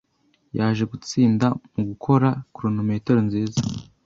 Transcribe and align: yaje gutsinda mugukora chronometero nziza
yaje 0.57 0.83
gutsinda 0.91 1.47
mugukora 1.73 2.29
chronometero 2.53 3.19
nziza 3.27 3.59